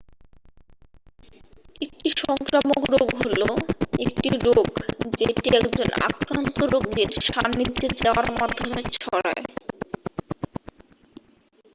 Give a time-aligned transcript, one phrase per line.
[1.81, 3.49] একটি সংক্রামক রোগ হলো
[3.99, 4.67] একটি রোগ
[5.17, 9.43] যেটি একজন আক্রান্ত রোগীর সান্নিধ্যে যাওয়ার মাধ্যমে ছড়ায়